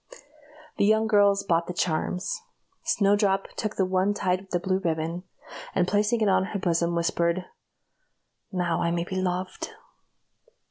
The 0.77 0.85
young 0.85 1.05
girls 1.05 1.43
bought 1.43 1.67
the 1.67 1.73
charms. 1.75 2.41
Snowdrop 2.81 3.49
took 3.55 3.75
the 3.75 3.85
one 3.85 4.15
tied 4.15 4.41
with 4.51 4.63
blue 4.63 4.79
ribbon, 4.79 5.21
and 5.75 5.87
placing 5.87 6.21
it 6.21 6.27
in 6.27 6.43
her 6.45 6.59
bosom, 6.59 6.95
whispered, 6.95 7.45
"Now 8.51 8.81
I 8.81 8.89
may 8.89 9.03
be 9.03 9.17
loved." 9.21 9.73